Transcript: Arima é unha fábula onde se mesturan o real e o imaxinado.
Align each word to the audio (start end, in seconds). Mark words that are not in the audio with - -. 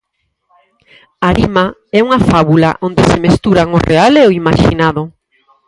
Arima 1.29 1.65
é 1.97 1.99
unha 2.07 2.23
fábula 2.29 2.71
onde 2.87 3.01
se 3.09 3.17
mesturan 3.25 3.67
o 3.77 3.83
real 3.89 4.13
e 4.21 4.23
o 4.29 4.35
imaxinado. 4.41 5.03